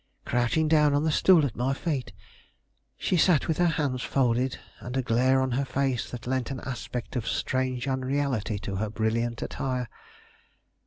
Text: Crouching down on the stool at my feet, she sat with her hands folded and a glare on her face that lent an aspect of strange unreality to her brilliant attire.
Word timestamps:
Crouching 0.25 0.67
down 0.67 0.95
on 0.95 1.03
the 1.03 1.11
stool 1.11 1.45
at 1.45 1.55
my 1.55 1.75
feet, 1.75 2.11
she 2.97 3.17
sat 3.17 3.47
with 3.47 3.59
her 3.59 3.67
hands 3.77 4.01
folded 4.01 4.57
and 4.79 4.97
a 4.97 5.03
glare 5.03 5.39
on 5.39 5.51
her 5.51 5.63
face 5.63 6.09
that 6.09 6.25
lent 6.25 6.49
an 6.49 6.59
aspect 6.61 7.15
of 7.15 7.27
strange 7.27 7.87
unreality 7.87 8.57
to 8.57 8.77
her 8.77 8.89
brilliant 8.89 9.43
attire. 9.43 9.87